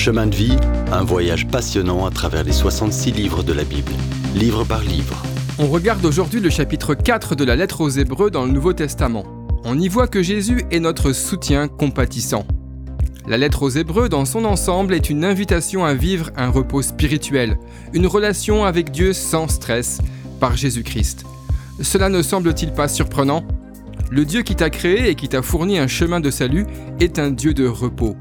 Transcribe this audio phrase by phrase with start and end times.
[0.00, 0.56] Chemin de vie,
[0.92, 3.92] un voyage passionnant à travers les 66 livres de la Bible,
[4.34, 5.22] livre par livre.
[5.58, 9.26] On regarde aujourd'hui le chapitre 4 de la lettre aux Hébreux dans le Nouveau Testament.
[9.62, 12.46] On y voit que Jésus est notre soutien compatissant.
[13.28, 17.58] La lettre aux Hébreux dans son ensemble est une invitation à vivre un repos spirituel,
[17.92, 20.00] une relation avec Dieu sans stress,
[20.40, 21.26] par Jésus-Christ.
[21.82, 23.44] Cela ne semble-t-il pas surprenant?
[24.10, 26.64] Le Dieu qui t'a créé et qui t'a fourni un chemin de salut
[27.00, 28.16] est un Dieu de repos.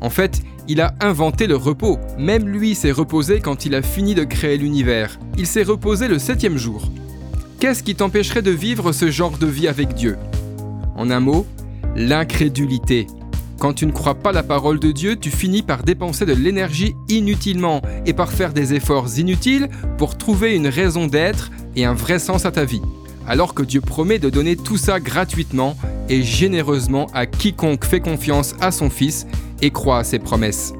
[0.00, 1.98] En fait, il a inventé le repos.
[2.18, 5.18] Même lui s'est reposé quand il a fini de créer l'univers.
[5.36, 6.90] Il s'est reposé le septième jour.
[7.60, 10.16] Qu'est-ce qui t'empêcherait de vivre ce genre de vie avec Dieu?
[10.96, 11.46] En un mot,
[11.96, 13.06] l'incrédulité.
[13.58, 16.94] Quand tu ne crois pas la parole de Dieu, tu finis par dépenser de l'énergie
[17.08, 22.18] inutilement et par faire des efforts inutiles pour trouver une raison d'être et un vrai
[22.18, 22.82] sens à ta vie.
[23.26, 25.76] Alors que Dieu promet de donner tout ça gratuitement
[26.08, 29.26] et généreusement à quiconque fait confiance à son Fils
[29.62, 30.72] et croit à ses promesses.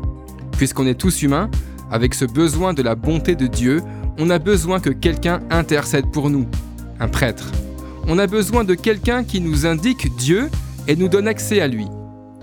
[0.52, 1.50] Puisqu'on est tous humains,
[1.90, 3.82] avec ce besoin de la bonté de Dieu,
[4.18, 6.46] on a besoin que quelqu'un intercède pour nous,
[7.00, 7.50] un prêtre.
[8.06, 10.50] On a besoin de quelqu'un qui nous indique Dieu
[10.86, 11.86] et nous donne accès à lui.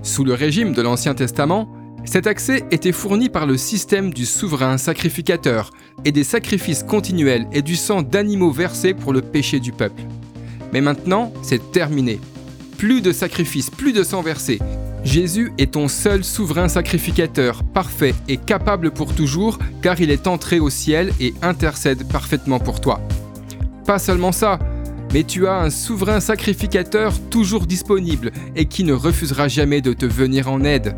[0.03, 1.71] Sous le régime de l'Ancien Testament,
[2.03, 5.69] cet accès était fourni par le système du souverain sacrificateur
[6.03, 10.01] et des sacrifices continuels et du sang d'animaux versés pour le péché du peuple.
[10.73, 12.19] Mais maintenant, c'est terminé.
[12.77, 14.59] Plus de sacrifices, plus de sang versé.
[15.03, 20.59] Jésus est ton seul souverain sacrificateur, parfait et capable pour toujours, car il est entré
[20.59, 23.01] au ciel et intercède parfaitement pour toi.
[23.85, 24.59] Pas seulement ça,
[25.11, 30.05] mais tu as un souverain sacrificateur toujours disponible et qui ne refusera jamais de te
[30.05, 30.95] venir en aide.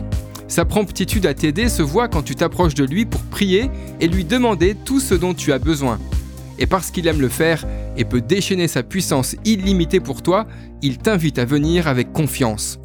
[0.50, 4.26] Sa promptitude à t'aider se voit quand tu t'approches de lui pour prier et lui
[4.26, 5.98] demander tout ce dont tu as besoin.
[6.60, 7.66] Et parce qu'il aime le faire
[7.98, 10.46] et peut déchaîner sa puissance illimitée pour toi,
[10.82, 12.80] il t'invite à venir avec confiance.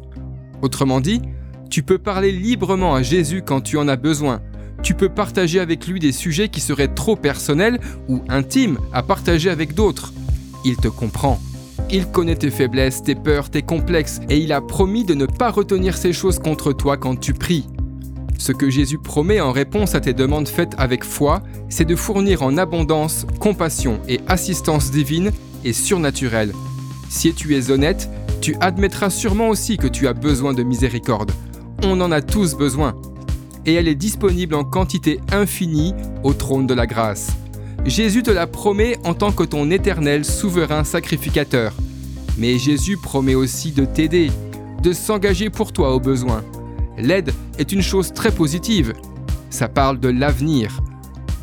[0.61, 1.21] Autrement dit,
[1.69, 4.41] tu peux parler librement à Jésus quand tu en as besoin.
[4.81, 9.49] Tu peux partager avec lui des sujets qui seraient trop personnels ou intimes à partager
[9.49, 10.13] avec d'autres.
[10.65, 11.39] Il te comprend.
[11.91, 15.49] Il connaît tes faiblesses, tes peurs, tes complexes, et il a promis de ne pas
[15.49, 17.67] retenir ces choses contre toi quand tu pries.
[18.37, 22.41] Ce que Jésus promet en réponse à tes demandes faites avec foi, c'est de fournir
[22.41, 25.31] en abondance compassion et assistance divine
[25.65, 26.53] et surnaturelle.
[27.09, 31.31] Si tu es honnête, tu admettras sûrement aussi que tu as besoin de miséricorde.
[31.83, 32.95] On en a tous besoin.
[33.65, 37.31] Et elle est disponible en quantité infinie au trône de la grâce.
[37.85, 41.73] Jésus te la promet en tant que ton éternel souverain sacrificateur.
[42.37, 44.31] Mais Jésus promet aussi de t'aider,
[44.81, 46.43] de s'engager pour toi au besoin.
[46.97, 48.93] L'aide est une chose très positive.
[49.49, 50.81] Ça parle de l'avenir.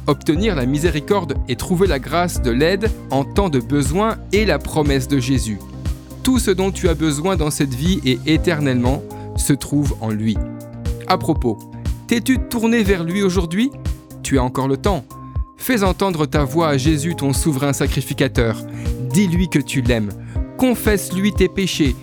[0.06, 4.58] Obtenir la miséricorde et trouver la grâce de l'aide en temps de besoin est la
[4.58, 5.58] promesse de Jésus.
[6.26, 9.00] Tout ce dont tu as besoin dans cette vie et éternellement
[9.36, 10.36] se trouve en lui.
[11.06, 11.56] À propos,
[12.08, 13.70] t'es-tu tourné vers lui aujourd'hui?
[14.24, 15.04] Tu as encore le temps.
[15.56, 18.60] Fais entendre ta voix à Jésus, ton souverain sacrificateur.
[19.08, 20.10] Dis-lui que tu l'aimes.
[20.58, 21.94] Confesse-lui tes péchés.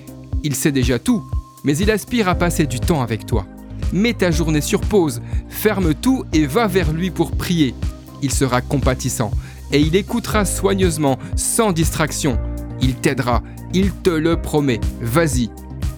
[0.41, 1.22] Il sait déjà tout,
[1.66, 3.45] mais il aspire à passer du temps avec toi.
[3.91, 7.75] Mets ta journée sur pause, ferme tout et va vers lui pour prier.
[8.22, 9.31] Il sera compatissant
[9.73, 12.40] et il écoutera soigneusement, sans distraction.
[12.83, 13.41] Il t'aidera,
[13.73, 14.81] il te le promet.
[14.99, 15.49] Vas-y,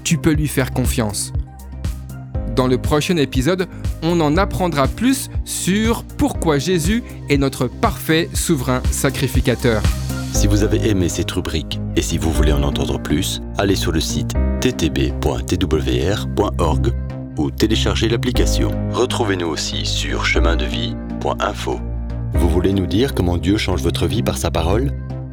[0.04, 1.34] tu peux lui faire confiance.
[2.56, 3.68] Dans le prochain épisode,
[4.04, 9.82] on en apprendra plus sur pourquoi Jésus est notre parfait souverain sacrificateur.
[10.32, 13.92] Si vous avez aimé cette rubrique et si vous voulez en entendre plus, allez sur
[13.92, 15.34] le site ttb.twr.org
[17.38, 18.70] ou téléchargez l'application.
[18.92, 21.80] Retrouvez-nous aussi sur chemindevie.info.
[22.34, 24.92] Vous voulez nous dire comment Dieu change votre vie par sa parole?